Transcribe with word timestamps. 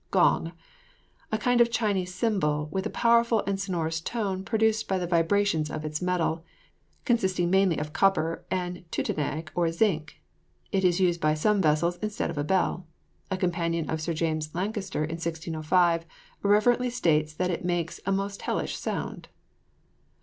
GONG. 0.09 0.53
A 1.31 1.37
kind 1.37 1.61
of 1.61 1.69
Chinese 1.69 2.11
cymbal, 2.11 2.69
with 2.71 2.87
a 2.87 2.89
powerful 2.89 3.43
and 3.45 3.59
sonorous 3.59 4.01
tone 4.01 4.43
produced 4.43 4.87
by 4.87 4.97
the 4.97 5.05
vibrations 5.05 5.69
of 5.69 5.85
its 5.85 6.01
metal, 6.01 6.43
consisting 7.05 7.51
mainly 7.51 7.77
of 7.77 7.93
copper 7.93 8.43
and 8.49 8.83
tutenag 8.89 9.49
or 9.53 9.71
zinc; 9.71 10.19
it 10.71 10.83
is 10.83 10.99
used 10.99 11.21
by 11.21 11.35
some 11.35 11.61
vessels 11.61 11.97
instead 11.97 12.31
of 12.31 12.37
a 12.39 12.43
bell. 12.43 12.87
A 13.29 13.37
companion 13.37 13.91
of 13.91 14.01
Sir 14.01 14.15
James 14.15 14.55
Lancaster 14.55 15.03
in 15.03 15.17
1605 15.17 16.07
irreverently 16.43 16.89
states 16.89 17.35
that 17.35 17.51
it 17.51 17.63
makes 17.63 17.99
"a 18.03 18.11
most 18.11 18.41
hellish 18.41 18.75
sound." 18.77 19.27